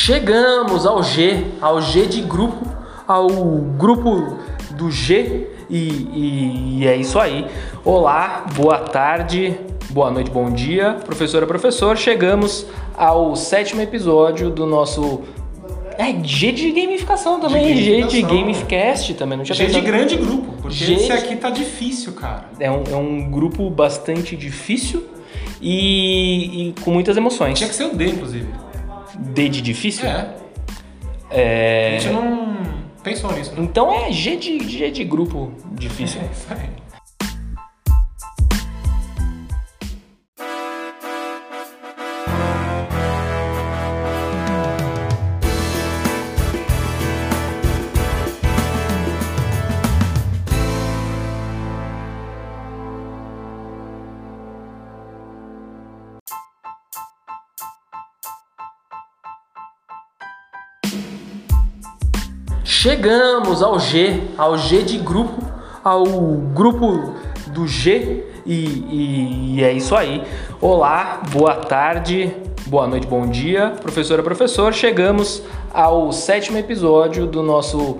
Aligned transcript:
Chegamos 0.00 0.84
ao 0.84 1.02
G, 1.02 1.42
ao 1.58 1.80
G 1.80 2.04
de 2.04 2.20
grupo, 2.20 2.66
ao 3.08 3.28
grupo 3.28 4.36
do 4.72 4.90
G 4.90 5.46
e, 5.70 5.76
e, 5.78 6.78
e 6.80 6.86
é 6.86 6.94
isso 6.94 7.18
aí. 7.18 7.46
Olá, 7.82 8.44
boa 8.54 8.78
tarde, 8.78 9.58
boa 9.88 10.10
noite, 10.10 10.30
bom 10.30 10.50
dia, 10.50 10.98
professora, 11.02 11.46
professor. 11.46 11.96
Chegamos 11.96 12.66
ao 12.94 13.34
sétimo 13.34 13.80
episódio 13.80 14.50
do 14.50 14.66
nosso 14.66 15.22
é, 15.96 16.12
G 16.22 16.52
de 16.52 16.72
gamificação 16.72 17.40
também, 17.40 17.74
De 17.74 17.82
G 17.82 18.02
de 18.02 18.20
gamificação. 18.20 18.36
Gamecast 18.36 19.14
também, 19.14 19.38
não 19.38 19.44
tinha 19.46 19.56
G 19.56 19.64
de 19.64 19.72
pensado. 19.72 19.86
grande 19.86 20.16
grupo, 20.18 20.52
porque 20.60 20.76
G- 20.76 20.92
esse 20.92 21.10
aqui 21.10 21.36
tá 21.36 21.48
difícil, 21.48 22.12
cara. 22.12 22.44
É 22.60 22.70
um, 22.70 22.82
é 22.92 22.94
um 22.96 23.30
grupo 23.30 23.70
bastante 23.70 24.36
difícil 24.36 25.04
e, 25.60 26.68
e 26.68 26.74
com 26.82 26.90
muitas 26.90 27.16
emoções. 27.16 27.56
Tinha 27.56 27.68
que 27.70 27.74
ser 27.74 27.84
o 27.84 27.96
D, 27.96 28.08
inclusive. 28.10 28.65
D 29.18 29.48
de 29.48 29.60
difícil? 29.62 30.06
É. 30.06 30.34
É. 31.30 31.96
A 31.96 31.98
gente 31.98 32.12
não 32.12 32.56
pensou 33.02 33.32
nisso, 33.32 33.52
né? 33.52 33.62
Então 33.62 33.92
é 33.92 34.12
G 34.12 34.36
de, 34.36 34.68
G 34.68 34.90
de 34.90 35.04
grupo 35.04 35.52
difícil. 35.72 36.20
É 36.20 36.24
isso 36.32 36.46
aí. 36.50 36.85
Chegamos 62.80 63.62
ao 63.62 63.80
G, 63.80 64.20
ao 64.36 64.58
G 64.58 64.82
de 64.82 64.98
grupo, 64.98 65.42
ao 65.82 66.04
grupo 66.04 67.14
do 67.46 67.66
G 67.66 68.22
e, 68.44 68.52
e- 68.54 69.54
e 69.56 69.64
é 69.64 69.72
isso 69.72 69.96
aí. 69.96 70.22
Olá, 70.60 71.22
boa 71.32 71.54
tarde, 71.54 72.30
boa 72.66 72.86
noite, 72.86 73.06
bom 73.06 73.26
dia, 73.28 73.70
professora, 73.80 74.22
professor. 74.22 74.74
Chegamos 74.74 75.42
ao 75.72 76.12
sétimo 76.12 76.58
episódio 76.58 77.26
do 77.26 77.42
nosso 77.42 77.96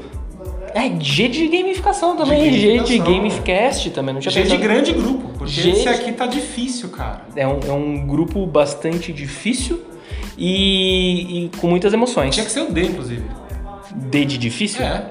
é, 0.75 0.91
G 1.01 1.27
de 1.29 1.49
gamificação 1.49 2.15
também, 2.15 2.43
De 2.51 2.61
G 2.61 2.79
de 2.81 2.99
gamificação. 2.99 3.15
Gamecast 3.15 3.91
também, 3.93 4.13
não 4.15 4.21
tinha 4.21 4.31
G 4.31 4.43
de 4.43 4.49
pensado. 4.51 4.63
grande 4.63 4.93
grupo, 4.93 5.31
porque 5.39 5.53
G 5.55 5.71
esse 5.71 5.83
de- 5.85 5.89
aqui 5.89 6.13
tá 6.13 6.27
difícil, 6.27 6.91
cara. 6.91 7.23
É 7.35 7.49
um, 7.49 7.61
é 7.67 7.73
um 7.73 8.07
grupo 8.07 8.45
bastante 8.47 9.11
difícil 9.11 9.81
e, 10.37 11.47
e 11.47 11.51
com 11.63 11.67
muitas 11.67 11.95
emoções. 11.95 12.35
Tinha 12.35 12.45
que 12.45 12.53
ser 12.53 12.61
o 12.61 12.71
D, 12.71 12.83
inclusive. 12.83 13.25
D 13.97 14.25
de 14.25 14.39
difícil? 14.39 14.85
É. 14.85 15.11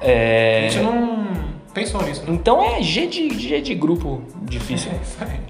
É. 0.00 0.66
A 0.66 0.70
gente 0.70 0.82
não 0.82 1.28
pensou 1.74 2.02
nisso, 2.02 2.22
né? 2.22 2.28
Então 2.32 2.62
é 2.62 2.82
G 2.82 3.06
de, 3.06 3.38
G 3.38 3.60
de 3.60 3.74
grupo 3.74 4.22
difícil. 4.42 4.90
É 4.92 5.02
isso 5.02 5.16
aí. 5.20 5.40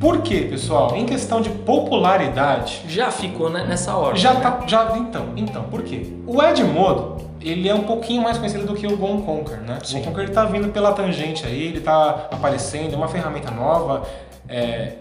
Por 0.00 0.20
quê, 0.22 0.48
pessoal? 0.50 0.96
Em 0.96 1.06
questão 1.06 1.40
de 1.40 1.48
popularidade, 1.48 2.82
Já 2.88 3.10
ficou 3.10 3.48
né, 3.48 3.64
nessa 3.64 3.96
ordem. 3.96 4.20
já 4.20 4.34
né? 4.34 4.40
tá. 4.40 4.60
Já, 4.66 4.96
então, 4.98 5.26
então, 5.36 5.62
por 5.64 5.82
quê? 5.82 6.06
O 6.26 6.42
Edmodo, 6.42 7.11
ele 7.44 7.68
é 7.68 7.74
um 7.74 7.82
pouquinho 7.82 8.22
mais 8.22 8.38
conhecido 8.38 8.66
do 8.66 8.74
que 8.74 8.86
o 8.86 8.96
Go 8.96 9.22
Conquer, 9.22 9.58
né? 9.60 9.78
Sim. 9.84 9.96
O 9.96 10.00
Go 10.00 10.06
Conquer 10.10 10.24
ele 10.24 10.32
tá 10.32 10.44
vindo 10.44 10.68
pela 10.68 10.92
tangente 10.92 11.46
aí, 11.46 11.64
ele 11.64 11.80
tá 11.80 12.28
aparecendo, 12.30 12.94
é 12.94 12.96
uma 12.96 13.08
ferramenta 13.08 13.50
nova, 13.50 14.02
é, 14.48 14.94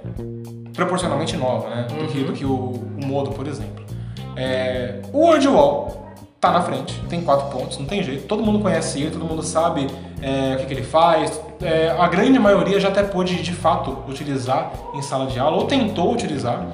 proporcionalmente 0.73 1.35
nova, 1.37 1.69
né? 1.69 1.87
Do 1.89 2.07
que, 2.07 2.19
Uhum. 2.19 2.25
do 2.25 2.33
que 2.33 2.45
o, 2.45 2.55
o 3.01 3.05
Modo, 3.05 3.31
por 3.31 3.47
exemplo. 3.47 3.83
É, 4.35 5.01
o 5.11 5.19
WordWall 5.19 6.01
tá 6.39 6.51
na 6.51 6.61
frente, 6.61 6.99
tem 7.07 7.21
quatro 7.21 7.47
pontos, 7.55 7.77
não 7.77 7.85
tem 7.85 8.01
jeito. 8.01 8.25
Todo 8.25 8.43
mundo 8.43 8.59
conhece 8.59 8.99
ele, 9.01 9.11
todo 9.11 9.25
mundo 9.25 9.43
sabe 9.43 9.87
é, 10.21 10.55
o 10.55 10.57
que, 10.59 10.65
que 10.65 10.73
ele 10.73 10.83
faz. 10.83 11.39
É, 11.61 11.95
a 11.97 12.07
grande 12.07 12.39
maioria 12.39 12.79
já 12.79 12.87
até 12.87 13.03
pôde, 13.03 13.41
de 13.43 13.53
fato, 13.53 13.97
utilizar 14.07 14.71
em 14.95 15.01
sala 15.01 15.27
de 15.27 15.37
aula, 15.39 15.57
ou 15.57 15.65
tentou 15.65 16.11
utilizar. 16.11 16.65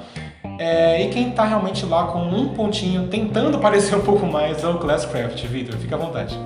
É, 0.58 1.02
e 1.02 1.08
quem 1.10 1.30
tá 1.30 1.44
realmente 1.44 1.86
lá 1.86 2.08
com 2.08 2.18
um 2.18 2.48
pontinho, 2.48 3.06
tentando 3.06 3.58
parecer 3.60 3.94
um 3.94 4.00
pouco 4.00 4.26
mais, 4.26 4.64
é 4.64 4.66
o 4.66 4.78
Classcraft, 4.78 5.44
Vitor. 5.46 5.78
Fica 5.78 5.94
à 5.94 5.98
vontade. 5.98 6.36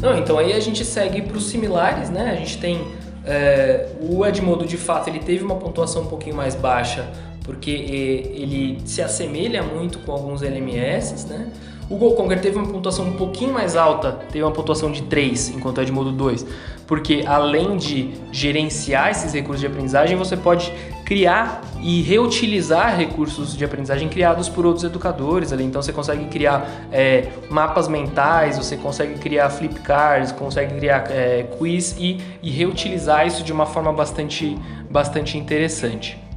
Não, 0.00 0.16
então 0.16 0.38
aí 0.38 0.52
a 0.52 0.60
gente 0.60 0.84
segue 0.84 1.22
para 1.22 1.36
os 1.36 1.50
similares, 1.50 2.08
né? 2.08 2.30
A 2.30 2.36
gente 2.36 2.58
tem 2.58 2.80
é, 3.24 3.88
o 4.00 4.24
Edmodo, 4.24 4.64
de 4.64 4.76
fato, 4.76 5.08
ele 5.08 5.18
teve 5.18 5.44
uma 5.44 5.56
pontuação 5.56 6.02
um 6.02 6.06
pouquinho 6.06 6.36
mais 6.36 6.54
baixa, 6.54 7.06
porque 7.44 7.70
ele 7.70 8.80
se 8.84 9.02
assemelha 9.02 9.62
muito 9.62 9.98
com 9.98 10.12
alguns 10.12 10.40
LMS, 10.40 11.26
né? 11.26 11.48
O 11.90 11.96
Go 11.96 12.14
Conquer 12.14 12.40
teve 12.40 12.56
uma 12.56 12.68
pontuação 12.68 13.04
um 13.04 13.14
pouquinho 13.14 13.52
mais 13.52 13.74
alta, 13.74 14.12
teve 14.30 14.44
uma 14.44 14.52
pontuação 14.52 14.92
de 14.92 15.02
3, 15.02 15.56
enquanto 15.56 15.78
o 15.78 15.82
Edmodo 15.82 16.12
2, 16.12 16.46
porque 16.86 17.24
além 17.26 17.76
de 17.76 18.14
gerenciar 18.30 19.10
esses 19.10 19.32
recursos 19.32 19.60
de 19.60 19.66
aprendizagem, 19.66 20.16
você 20.16 20.36
pode 20.36 20.72
criar 21.04 21.62
e 21.82 22.00
reutilizar 22.02 22.96
recursos 22.96 23.56
de 23.56 23.64
aprendizagem 23.64 24.08
criados 24.08 24.48
por 24.48 24.64
outros 24.64 24.84
educadores 24.84 25.52
ali. 25.52 25.64
Então 25.64 25.82
você 25.82 25.92
consegue 25.92 26.26
criar 26.26 26.86
é, 26.92 27.26
mapas 27.50 27.88
mentais, 27.88 28.56
você 28.56 28.76
consegue 28.76 29.18
criar 29.18 29.50
flipcards, 29.50 30.30
consegue 30.30 30.76
criar 30.76 31.10
é, 31.10 31.42
quiz 31.58 31.96
e, 31.98 32.20
e 32.40 32.52
reutilizar 32.52 33.26
isso 33.26 33.42
de 33.42 33.52
uma 33.52 33.66
forma 33.66 33.92
bastante, 33.92 34.56
bastante 34.88 35.36
interessante. 35.36 36.29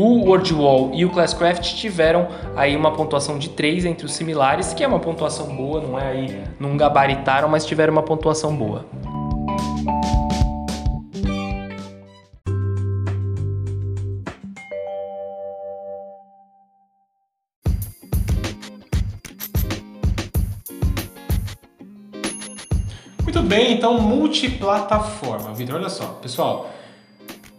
O 0.00 0.20
WordWall 0.26 0.92
e 0.94 1.04
o 1.04 1.10
Classcraft 1.10 1.74
tiveram 1.74 2.28
aí 2.54 2.76
uma 2.76 2.92
pontuação 2.92 3.36
de 3.36 3.48
3 3.48 3.84
entre 3.84 4.06
os 4.06 4.12
similares, 4.12 4.72
que 4.72 4.84
é 4.84 4.86
uma 4.86 5.00
pontuação 5.00 5.56
boa, 5.56 5.80
não 5.80 5.98
é 5.98 6.06
aí, 6.06 6.44
não 6.60 6.76
gabaritaram, 6.76 7.48
mas 7.48 7.66
tiveram 7.66 7.94
uma 7.94 8.02
pontuação 8.04 8.54
boa. 8.54 8.86
Muito 23.24 23.42
bem, 23.42 23.72
então 23.72 24.00
multiplataforma. 24.00 25.52
Vitor, 25.54 25.74
olha 25.74 25.88
só, 25.88 26.06
pessoal. 26.22 26.77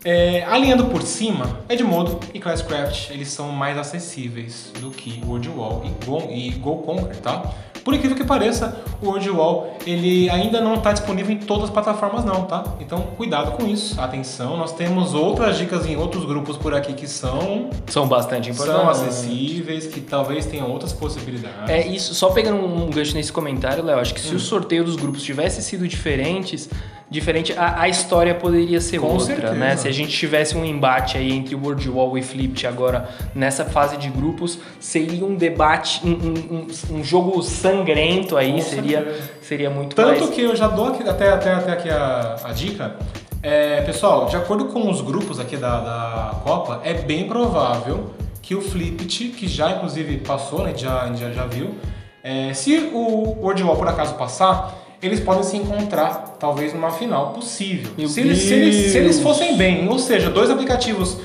É, 0.04 0.44
alinhando 0.46 0.86
por 0.86 1.02
cima, 1.02 1.60
Edmodo 1.68 2.20
e 2.34 2.40
Classcraft 2.40 3.10
eles 3.10 3.28
são 3.30 3.50
mais 3.52 3.78
acessíveis 3.78 4.72
do 4.80 4.92
que 4.92 5.22
WordWall 5.26 5.84
e 5.86 6.06
Go, 6.06 6.28
e 6.32 6.52
Go 6.52 6.78
Conquer, 6.78 7.18
tá? 7.18 7.44
Por 7.84 7.94
incrível 7.94 8.16
que 8.16 8.24
pareça, 8.24 8.82
o 9.02 9.08
WordWall 9.08 9.78
ele 9.86 10.30
ainda 10.30 10.62
não 10.62 10.76
está 10.76 10.92
disponível 10.94 11.34
em 11.34 11.40
todas 11.40 11.66
as 11.66 11.70
plataformas 11.70 12.24
não, 12.24 12.44
tá? 12.46 12.64
Então 12.80 13.02
cuidado 13.18 13.52
com 13.54 13.66
isso, 13.68 14.00
atenção. 14.00 14.56
Nós 14.58 14.72
temos 14.74 15.14
outras 15.14 15.58
dicas 15.58 15.86
em 15.86 15.96
outros 15.98 16.24
grupos 16.26 16.56
por 16.58 16.74
aqui 16.74 16.94
que 16.94 17.08
são, 17.08 17.70
São 17.88 18.08
bastante 18.08 18.50
importantes. 18.50 18.82
são 18.82 18.90
acessíveis, 18.90 19.88
que 19.88 20.02
talvez 20.02 20.46
tenham 20.46 20.70
outras 20.70 20.94
possibilidades. 20.94 21.70
É 21.70 21.86
isso, 21.88 22.14
só 22.14 22.30
pegando 22.30 22.64
um 22.64 22.90
gancho 22.90 23.16
nesse 23.16 23.32
comentário, 23.34 23.84
Léo, 23.84 24.00
acho 24.00 24.14
que 24.14 24.22
se 24.22 24.34
o 24.36 24.40
sorteio 24.40 24.84
dos 24.84 24.96
grupos 24.96 25.24
tivesse 25.24 25.62
sido 25.62 25.88
diferentes, 25.88 26.70
diferente, 27.10 27.54
a, 27.58 27.82
a 27.82 27.90
história 27.90 28.36
poderia 28.36 28.80
ser 28.80 29.00
Com 29.00 29.08
outra, 29.08 29.26
certeza. 29.26 29.54
né? 29.56 29.76
Se 29.76 29.88
a 29.88 29.92
gente 29.92 30.12
tivesse 30.16 30.56
um 30.56 30.64
embate 30.64 31.18
aí 31.18 31.32
entre 31.34 31.56
o 31.56 31.60
WordWall 31.64 32.18
e 32.18 32.22
Flipped 32.22 32.68
agora 32.68 33.10
nessa 33.34 33.66
fase 33.66 33.98
de 33.98 34.10
grupos, 34.10 34.60
seria 34.80 35.26
um 35.26 35.36
debate, 35.36 36.02
um, 36.06 36.12
um- 36.12 36.68
um- 37.00 37.04
jogo 37.04 37.42
sangrento 37.42 38.38
aí, 38.38 38.54
Com 38.54 38.62
seria, 38.62 39.04
certeza. 39.04 39.30
seria 39.42 39.70
muito 39.70 39.96
Tanto 39.96 40.20
mais... 40.22 40.30
que 40.30 40.42
eu 40.42 40.56
já 40.56 40.68
dou 40.68 40.88
aqui, 40.90 41.08
até, 41.08 41.30
até, 41.30 41.52
até 41.54 41.72
aqui 41.72 41.90
a, 41.90 42.36
a 42.44 42.52
dica. 42.54 42.96
É, 43.42 43.82
pessoal, 43.82 44.26
de 44.26 44.36
acordo 44.36 44.66
com 44.66 44.90
os 44.90 45.00
grupos 45.02 45.40
aqui 45.40 45.56
da, 45.58 45.80
da 45.80 46.36
Copa, 46.44 46.82
é 46.84 46.94
bem 46.94 47.26
provável 47.28 48.12
que 48.42 48.54
o 48.54 48.62
Flipped, 48.62 49.30
que 49.30 49.48
já 49.48 49.72
inclusive 49.72 50.18
passou, 50.18 50.64
né, 50.64 50.74
já, 50.76 51.12
já, 51.14 51.32
já 51.32 51.46
viu, 51.46 51.76
é, 52.22 52.54
se 52.54 52.90
o 52.94 53.38
WordWall 53.42 53.78
por 53.78 53.88
acaso 53.88 54.16
passar, 54.16 54.76
eles 55.02 55.20
podem 55.20 55.44
se 55.44 55.58
encontrar 55.58 56.38
talvez 56.40 56.74
numa 56.74 56.92
final 56.92 57.34
possível. 57.34 57.92
Se 58.08 58.22
eles, 58.22 58.40
se, 58.40 58.54
eles, 58.54 58.92
se 58.92 58.98
eles 58.98 59.20
fossem 59.20 59.58
bem, 59.58 59.88
ou 59.88 59.98
seja, 59.98 60.30
dois 60.30 60.50
aplicativos 60.50 61.18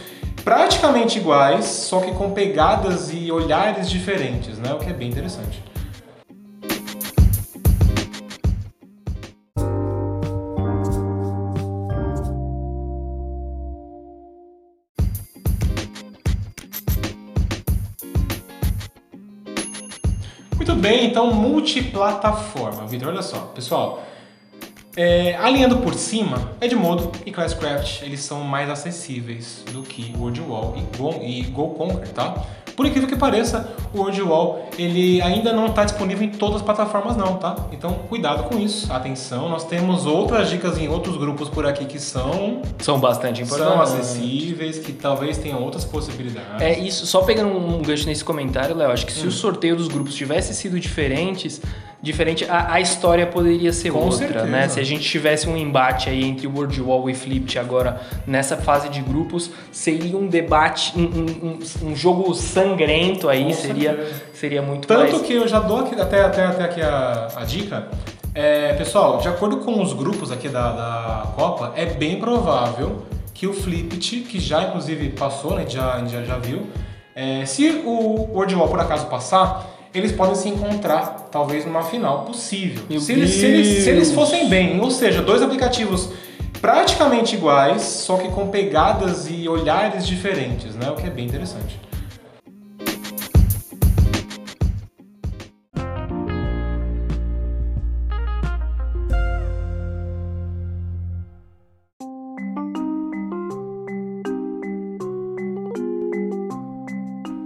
praticamente 0.45 1.19
iguais, 1.19 1.65
só 1.65 2.01
que 2.01 2.13
com 2.13 2.31
pegadas 2.31 3.11
e 3.13 3.33
olhares 3.33 3.89
diferentes, 3.89 4.59
né? 4.59 4.73
O 4.75 4.79
que 4.79 4.91
é 4.91 4.93
bem 4.93 5.09
interessante. 5.09 5.63
Bem, 20.85 21.07
então 21.07 21.33
multiplataforma. 21.33 22.87
Vitor, 22.87 23.09
olha 23.09 23.23
só, 23.23 23.39
pessoal. 23.55 24.05
É, 24.97 25.37
alinhando 25.37 25.79
por 25.79 25.95
cima, 25.95 26.53
Edmodo 26.61 27.11
e 27.27 27.33
Classcraft 27.33 28.03
eles 28.03 28.21
são 28.21 28.43
mais 28.45 28.71
acessíveis 28.71 29.65
do 29.73 29.83
que 29.83 30.15
World 30.17 30.41
Wall 30.41 30.75
e 30.77 30.97
Go, 30.97 31.21
e 31.21 31.43
Go 31.43 31.71
Conquer, 31.71 32.09
tá? 32.09 32.45
Por 32.77 32.87
incrível 32.87 33.09
que 33.09 33.17
pareça, 33.17 33.73
o 33.93 33.99
World 33.99 34.23
Wall 34.23 34.69
ele 34.79 35.23
ainda 35.23 35.53
não 35.53 35.67
está 35.67 35.85
disponível 35.85 36.25
em 36.25 36.31
todas 36.31 36.57
as 36.57 36.63
plataformas 36.63 37.17
não, 37.17 37.37
tá? 37.37 37.57
Então 37.73 37.95
cuidado 38.09 38.45
com 38.45 38.59
isso, 38.59 38.93
atenção. 38.93 39.49
Nós 39.49 39.65
temos 39.65 40.07
outras 40.07 40.49
dicas 40.49 40.79
em 40.79 40.89
outros 40.89 41.17
grupos 41.17 41.49
por 41.49 41.67
aqui 41.67 41.85
que 41.85 41.99
são 41.99 42.63
são 42.79 42.99
bastante 42.99 43.43
importantes, 43.43 43.73
são 43.73 43.83
acessíveis, 43.83 44.79
que 44.79 44.93
talvez 44.93 45.39
tenham 45.39 45.63
outras 45.63 45.85
possibilidades. 45.85 46.61
É 46.61 46.79
isso. 46.79 47.07
Só 47.07 47.23
pegando 47.23 47.57
um 47.57 47.83
gancho 47.83 48.07
nesse 48.07 48.25
comentário, 48.25 48.77
Léo, 48.77 48.91
acho 48.91 49.07
que 49.07 49.13
se 49.13 49.25
hum. 49.25 49.29
o 49.29 49.33
sorteio 49.33 49.77
dos 49.77 49.89
grupos 49.89 50.15
tivesse 50.15 50.53
sido 50.55 50.79
diferentes 50.79 51.61
diferente, 52.05 52.45
a, 52.49 52.75
a 52.75 52.81
história 52.81 53.27
poderia 53.27 53.73
ser 53.73 53.91
Com 53.91 54.01
outra, 54.01 54.19
certeza. 54.19 54.47
né? 54.47 54.69
Se 54.69 54.79
a 54.79 54.85
gente 54.85 55.03
tivesse 55.09 55.49
um 55.49 55.57
embate 55.57 56.09
aí 56.09 56.23
entre 56.23 56.47
World 56.47 56.81
Wall 56.81 57.09
e 57.09 57.15
Flipped 57.15 57.59
agora 57.59 58.01
nessa 58.27 58.57
fase 58.57 58.89
de 58.89 59.01
grupos, 59.01 59.51
seria 59.73 60.17
um 60.17 60.29
debate, 60.29 60.93
um, 60.97 61.03
um, 61.03 61.89
um 61.91 61.97
jogo 61.97 62.33
sangrento 62.35 63.29
aí, 63.29 63.53
seria, 63.55 64.13
seria 64.35 64.63
muito 64.63 64.87
Tanto 64.87 65.13
mais... 65.13 65.23
que 65.23 65.33
eu 65.33 65.49
já 65.49 65.59
dou 65.59 65.81
aqui, 65.81 65.99
até, 66.01 66.21
até, 66.21 66.45
até 66.45 66.65
aqui 66.65 66.83
a, 66.83 67.29
a 67.37 67.45
dica, 67.45 67.89
é, 68.35 68.75
pessoal, 68.75 69.19
de 69.19 69.29
acordo 69.29 69.59
com 69.59 69.81
os 69.81 69.93
grupos 69.93 70.31
aqui 70.31 70.49
da, 70.49 70.73
da 70.73 71.27
Copa, 71.35 71.73
é 71.75 71.87
bem 71.87 72.21
provável 72.21 73.07
que 73.33 73.47
o 73.47 73.53
Flipped, 73.55 74.21
que 74.21 74.39
já 74.39 74.63
inclusive 74.65 75.11
passou, 75.11 75.57
né, 75.57 75.65
já, 75.67 76.05
já, 76.05 76.23
já 76.23 76.39
viu, 76.39 76.67
é, 77.15 77.47
se 77.47 77.83
o 77.85 78.29
World 78.33 78.55
Wall 78.55 78.69
por 78.69 78.81
acaso 78.81 79.07
passar, 79.07 79.75
eles 79.95 80.11
podem 80.11 80.35
se 80.35 80.49
encontrar, 80.49 81.14
talvez, 81.35 81.67
numa 81.67 81.83
final 81.83 82.25
possível. 82.25 82.85
Se 83.01 83.13
eles, 83.13 83.31
se 83.31 83.45
eles, 83.45 83.83
se, 83.83 83.91
eles, 83.91 84.13
fossem 84.13 84.49
bem, 84.49 84.81
ou 84.81 84.89
seja, 84.89 85.21
dois 85.21 85.43
aplicativos 85.43 86.11
praticamente 86.61 87.35
iguais, 87.35 87.83
só 87.83 88.17
que 88.19 88.29
com 88.29 88.47
pegadas 88.47 89.29
e 89.29 89.49
olhares 89.49 90.07
diferentes, 90.07 90.77
né? 90.77 90.89
O 90.91 90.95
que 90.95 91.09
é 91.09 91.11
bem 91.11 91.27
interessante. 91.27 91.77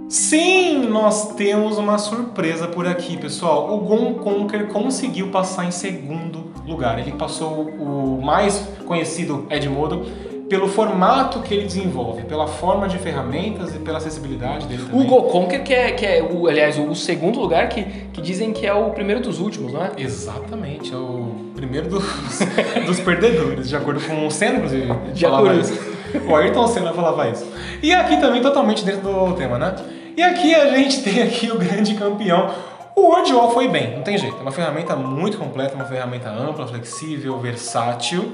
Sim, 0.09 0.87
nós 0.87 1.35
temos 1.35 1.77
uma 1.77 1.99
surpresa 1.99 2.67
por 2.67 2.87
aqui, 2.87 3.15
pessoal. 3.15 3.71
O 3.71 3.77
Gon 3.77 4.15
Conquer 4.15 4.67
conseguiu 4.67 5.27
passar 5.27 5.65
em 5.65 5.71
segundo 5.71 6.45
lugar. 6.65 6.97
Ele 6.97 7.11
passou 7.11 7.69
o 7.69 8.19
mais 8.19 8.67
conhecido 8.87 9.45
Edmodo 9.51 10.07
pelo 10.49 10.67
formato 10.67 11.41
que 11.41 11.53
ele 11.53 11.67
desenvolve, 11.67 12.23
pela 12.23 12.47
forma 12.47 12.87
de 12.87 12.97
ferramentas 12.97 13.75
e 13.75 13.77
pela 13.77 13.99
acessibilidade 13.99 14.65
dele 14.65 14.81
também. 14.83 14.99
O 14.99 15.07
Go 15.07 15.23
Conquer, 15.25 15.63
que 15.63 15.73
é, 15.75 15.91
que 15.91 16.03
é 16.03 16.23
o, 16.23 16.47
aliás, 16.47 16.79
o 16.79 16.95
segundo 16.95 17.39
lugar 17.39 17.69
que, 17.69 17.83
que 18.11 18.19
dizem 18.19 18.51
que 18.51 18.65
é 18.65 18.73
o 18.73 18.89
primeiro 18.89 19.21
dos 19.21 19.39
últimos, 19.39 19.71
não 19.71 19.85
é? 19.85 19.91
Exatamente, 19.95 20.91
é 20.91 20.97
o 20.97 21.51
primeiro 21.55 21.87
dos, 21.87 22.03
dos 22.83 22.99
perdedores, 22.99 23.69
de 23.69 23.75
acordo 23.75 24.01
com 24.01 24.25
o 24.25 24.31
Senna, 24.31 24.55
inclusive. 24.55 24.91
De 25.13 25.23
acordo. 25.23 25.59
Isso. 25.59 25.99
O 26.27 26.35
Ayrton 26.35 26.67
Senna 26.67 26.91
falava 26.93 27.29
isso. 27.29 27.45
E 27.83 27.93
aqui 27.93 28.17
também 28.17 28.41
totalmente 28.41 28.83
dentro 28.83 29.01
do 29.01 29.33
tema, 29.35 29.59
né? 29.59 29.75
E 30.19 30.21
aqui 30.21 30.53
a 30.53 30.75
gente 30.75 31.01
tem 31.01 31.21
aqui 31.21 31.49
o 31.49 31.57
grande 31.57 31.95
campeão. 31.95 32.53
O 32.93 33.03
WordWall 33.03 33.51
foi 33.51 33.69
bem, 33.69 33.95
não 33.95 34.03
tem 34.03 34.17
jeito. 34.17 34.35
É 34.35 34.41
uma 34.41 34.51
ferramenta 34.51 34.93
muito 34.93 35.37
completa, 35.37 35.75
uma 35.75 35.85
ferramenta 35.85 36.29
ampla, 36.29 36.67
flexível, 36.67 37.39
versátil. 37.39 38.29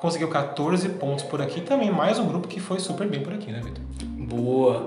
Conseguiu 0.00 0.28
14 0.28 0.88
pontos 0.90 1.24
por 1.24 1.42
aqui. 1.42 1.60
Também 1.60 1.90
mais 1.90 2.20
um 2.20 2.26
grupo 2.28 2.46
que 2.46 2.60
foi 2.60 2.78
super 2.78 3.08
bem 3.08 3.24
por 3.24 3.32
aqui, 3.32 3.50
né, 3.50 3.60
Vitor? 3.60 3.82
Boa! 4.04 4.86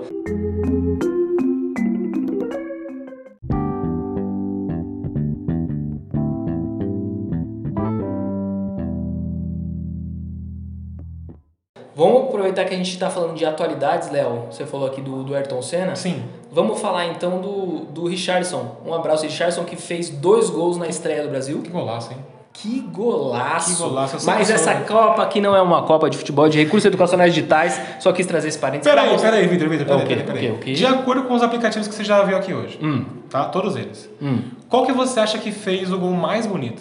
Vamos 12.00 12.28
aproveitar 12.30 12.64
que 12.64 12.72
a 12.72 12.76
gente 12.78 12.88
está 12.88 13.10
falando 13.10 13.36
de 13.36 13.44
atualidades, 13.44 14.10
Léo. 14.10 14.44
Você 14.50 14.64
falou 14.64 14.86
aqui 14.86 15.02
do, 15.02 15.22
do 15.22 15.34
Ayrton 15.34 15.60
Senna. 15.60 15.94
Sim. 15.94 16.22
Vamos 16.50 16.80
falar 16.80 17.04
então 17.08 17.42
do, 17.42 17.80
do 17.92 18.08
Richardson. 18.08 18.76
Um 18.86 18.94
abraço, 18.94 19.24
Richardson, 19.24 19.64
que 19.64 19.76
fez 19.76 20.08
dois 20.08 20.48
gols 20.48 20.78
na 20.78 20.88
estreia 20.88 21.22
do 21.22 21.28
Brasil. 21.28 21.60
Que 21.60 21.68
golaço, 21.68 22.12
hein? 22.12 22.16
Que 22.54 22.80
golaço! 22.80 23.76
Que 23.76 23.82
golaço. 23.82 24.16
Mas 24.24 24.48
essa 24.48 24.76
Copa 24.76 25.22
aqui 25.22 25.42
não 25.42 25.54
é 25.54 25.60
uma 25.60 25.82
Copa 25.82 26.08
de 26.08 26.16
futebol 26.16 26.48
de 26.48 26.56
recursos 26.56 26.86
educacionais 26.86 27.34
digitais, 27.34 27.78
só 28.00 28.10
quis 28.12 28.24
trazer 28.24 28.48
esse 28.48 28.58
parênteses. 28.58 28.90
Peraí, 28.90 29.18
peraí, 29.18 29.46
Vitor, 29.46 29.68
Vitor, 29.68 29.86
peraí, 29.86 30.02
okay, 30.02 30.16
peraí, 30.16 30.26
peraí. 30.26 30.52
Okay, 30.52 30.74
De 30.74 30.86
acordo 30.86 31.24
com 31.24 31.34
os 31.34 31.42
aplicativos 31.42 31.86
que 31.86 31.94
você 31.94 32.02
já 32.02 32.22
viu 32.22 32.38
aqui 32.38 32.54
hoje, 32.54 32.78
hum. 32.82 33.04
tá? 33.28 33.44
Todos 33.44 33.76
eles. 33.76 34.08
Hum. 34.22 34.40
Qual 34.70 34.86
que 34.86 34.92
você 34.92 35.20
acha 35.20 35.36
que 35.36 35.52
fez 35.52 35.92
o 35.92 35.98
gol 35.98 36.12
mais 36.12 36.46
bonito? 36.46 36.80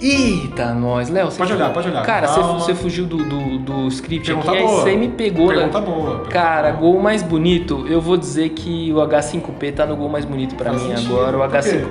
Eita, 0.00 0.72
nós. 0.74 1.08
Léo, 1.10 1.30
Pode 1.32 1.52
olhar, 1.52 1.72
pode 1.72 1.88
olhar. 1.88 2.04
Cara, 2.04 2.26
você 2.28 2.74
fugiu 2.74 3.06
do, 3.06 3.16
do, 3.18 3.58
do 3.58 3.88
script 3.88 4.26
Pergunta 4.26 4.50
aqui, 4.52 4.60
boa. 4.62 4.70
aí 4.78 4.82
você 4.82 4.96
me 4.96 5.08
pegou. 5.08 5.48
Pergunta 5.48 5.80
boa. 5.80 6.10
Pergunta 6.10 6.30
Cara, 6.30 6.70
gol 6.70 7.00
mais 7.00 7.22
bonito, 7.22 7.86
eu 7.88 8.00
vou 8.00 8.16
dizer 8.16 8.50
que 8.50 8.92
o 8.92 8.96
H5P 8.96 9.74
tá 9.74 9.86
no 9.86 9.96
gol 9.96 10.08
mais 10.08 10.24
bonito 10.24 10.54
para 10.54 10.72
mim 10.72 10.78
sentido. 10.78 11.14
agora. 11.18 11.36
O 11.36 11.40
Por 11.40 11.50
H5 11.58 11.62
quê? 11.80 11.86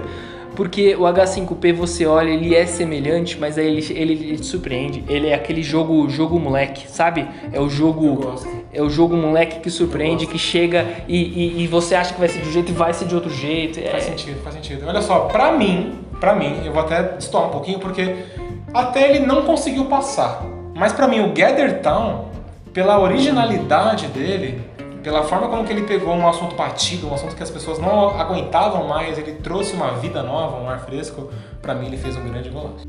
Porque 0.55 0.95
o 0.95 1.01
H5P 1.01 1.71
você 1.73 2.07
olha, 2.07 2.31
ele 2.31 2.55
é 2.55 2.65
semelhante, 2.65 3.37
mas 3.39 3.59
aí 3.59 3.67
ele, 3.67 3.85
ele, 3.91 4.13
ele 4.13 4.37
te 4.37 4.45
surpreende. 4.47 5.03
Ele 5.07 5.27
é 5.27 5.35
aquele 5.35 5.61
jogo 5.61 6.09
jogo 6.09 6.39
moleque, 6.39 6.89
sabe? 6.89 7.27
É 7.53 7.59
o 7.59 7.63
Eu 7.63 7.69
jogo 7.69 8.33
é 8.73 8.81
o 8.81 8.89
jogo 8.89 9.15
moleque 9.15 9.59
que 9.59 9.69
surpreende, 9.69 10.25
que 10.25 10.39
chega 10.39 10.83
e, 11.07 11.15
e, 11.59 11.63
e 11.63 11.67
você 11.67 11.93
acha 11.93 12.11
que 12.13 12.19
vai 12.19 12.27
ser 12.27 12.41
de 12.41 12.49
um 12.49 12.51
jeito 12.51 12.71
e 12.71 12.73
vai 12.73 12.91
ser 12.91 13.05
de 13.05 13.13
outro 13.13 13.29
jeito. 13.29 13.79
É, 13.79 13.89
Faz 13.91 14.05
sentido, 14.05 14.41
faz 14.41 14.55
sentido. 14.55 14.83
Olha 14.87 15.01
só, 15.01 15.19
pra 15.25 15.51
mim, 15.51 15.93
pra 16.19 16.35
mim, 16.35 16.61
eu 16.65 16.71
vou 16.71 16.81
até 16.81 17.03
destoar 17.03 17.47
um 17.47 17.49
pouquinho 17.49 17.79
porque 17.79 18.25
até 18.73 19.09
ele 19.09 19.25
não 19.25 19.43
conseguiu 19.43 19.85
passar. 19.85 20.43
Mas 20.75 20.93
pra 20.93 21.07
mim 21.07 21.21
o 21.21 21.33
Gather 21.33 21.81
Town, 21.81 22.25
pela 22.73 22.99
originalidade 22.99 24.07
dele, 24.07 24.61
pela 25.01 25.23
forma 25.23 25.47
como 25.47 25.63
que 25.63 25.71
ele 25.71 25.83
pegou 25.83 26.13
um 26.13 26.27
assunto 26.27 26.55
batido, 26.55 27.07
um 27.07 27.13
assunto 27.13 27.35
que 27.35 27.43
as 27.43 27.49
pessoas 27.49 27.79
não 27.79 28.19
aguentavam 28.19 28.87
mais, 28.87 29.17
ele 29.17 29.33
trouxe 29.33 29.73
uma 29.73 29.91
vida 29.93 30.21
nova, 30.21 30.57
um 30.57 30.69
ar 30.69 30.79
fresco, 30.81 31.29
pra 31.61 31.73
mim 31.73 31.87
ele 31.87 31.97
fez 31.97 32.15
um 32.15 32.27
grande 32.27 32.49
golaço. 32.49 32.85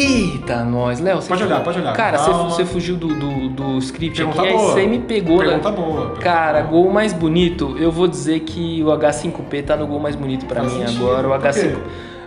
Eita, 0.00 0.64
nós, 0.64 1.00
Léo. 1.00 1.16
você 1.16 1.28
Pode 1.28 1.42
olhar, 1.44 1.62
pode 1.64 1.78
olhar. 1.78 1.92
Cara, 1.94 2.18
você, 2.18 2.30
Calma. 2.30 2.50
você 2.50 2.64
fugiu 2.64 2.96
do, 2.96 3.08
do, 3.08 3.48
do 3.48 3.78
script 3.78 4.16
Pergunta 4.18 4.40
aqui, 4.42 4.48
aí 4.50 4.56
boa. 4.56 4.72
você 4.72 4.86
me 4.86 4.98
pegou. 5.00 5.38
né? 5.38 5.44
Pergunta 5.46 5.70
boa. 5.70 6.00
pergunta 6.02 6.20
Cara, 6.20 6.62
boa. 6.62 6.82
gol 6.82 6.92
mais 6.92 7.12
bonito, 7.12 7.76
eu 7.78 7.90
vou 7.90 8.06
dizer 8.06 8.40
que 8.40 8.82
o 8.82 8.86
H5P 8.88 9.64
tá 9.64 9.76
no 9.76 9.86
gol 9.86 9.98
mais 10.00 10.14
bonito 10.14 10.44
pra 10.46 10.60
Faz 10.60 10.72
mim 10.72 10.86
sentido. 10.86 11.04
agora. 11.08 11.28
O 11.28 11.30
Por 11.40 11.40
quê? 11.40 11.48
H5 11.48 11.76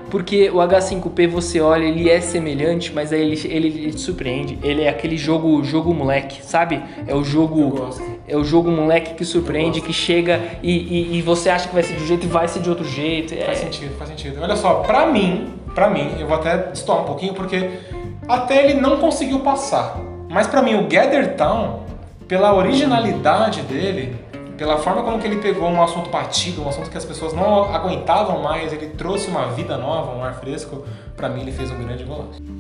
Porque 0.10 0.50
o 0.50 0.56
H5P 0.56 1.28
você 1.28 1.62
olha, 1.62 1.84
ele 1.86 2.10
é 2.10 2.20
semelhante, 2.20 2.92
mas 2.94 3.14
aí 3.14 3.22
ele, 3.22 3.40
ele, 3.48 3.68
ele 3.68 3.92
te 3.94 4.02
surpreende. 4.02 4.58
Ele 4.64 4.82
é 4.82 4.90
aquele 4.90 5.16
jogo 5.18 5.64
jogo 5.64 5.94
moleque, 5.94 6.44
sabe? 6.44 6.82
É 7.06 7.14
o 7.14 7.18
Eu 7.18 7.24
jogo 7.24 7.90
é 8.28 8.36
o 8.36 8.44
jogo 8.44 8.72
moleque 8.72 9.14
que 9.14 9.24
surpreende, 9.26 9.82
que 9.82 9.94
chega 9.94 10.40
e, 10.64 10.72
e, 11.14 11.18
e 11.18 11.22
você 11.22 11.50
acha 11.50 11.68
que 11.68 11.74
vai 11.74 11.84
ser 11.84 11.96
de 11.96 12.04
um 12.04 12.08
jeito 12.08 12.26
e 12.26 12.30
vai 12.30 12.48
ser 12.48 12.60
de 12.62 12.70
outro 12.70 12.86
jeito. 12.86 13.34
É, 13.34 13.44
Faz 13.46 13.60
sentido, 13.60 13.96
faz 13.98 14.10
sentido. 14.10 14.40
Olha 14.42 14.56
só, 14.56 14.76
pra 14.82 15.06
mim, 15.08 15.54
pra 15.74 15.90
mim, 15.90 16.16
eu 16.20 16.28
vou 16.28 16.38
até 16.38 16.58
destoar 16.58 17.02
um 17.02 17.06
pouquinho 17.06 17.34
porque 17.34 17.80
até 18.28 18.64
ele 18.64 18.80
não 18.80 18.98
conseguiu 18.98 19.40
passar. 19.40 19.98
Mas 20.30 20.48
pra 20.48 20.62
mim 20.62 20.76
o 20.76 20.88
Gather 20.88 21.36
Town, 21.36 21.84
pela 22.28 22.54
originalidade 22.54 23.62
dele, 23.64 24.16
pela 24.58 24.78
forma 24.78 25.02
como 25.04 25.20
que 25.20 25.26
ele 25.26 25.38
pegou 25.38 25.70
um 25.70 25.82
assunto 25.82 26.10
batido, 26.10 26.64
um 26.64 26.70
assunto 26.70 26.90
que 26.90 26.98
as 26.98 27.06
pessoas 27.06 27.34
não 27.34 27.74
aguentavam 27.74 28.42
mais, 28.42 28.72
ele 28.74 28.88
trouxe 28.88 29.30
uma 29.30 29.48
vida 29.48 29.78
nova, 29.78 30.16
um 30.16 30.24
ar 30.24 30.36
fresco, 30.36 30.84
pra 31.16 31.30
mim 31.30 31.42
ele 31.42 31.52
fez 31.52 31.72
um 31.72 31.78
grande 31.78 32.04
golaço. 32.04 32.59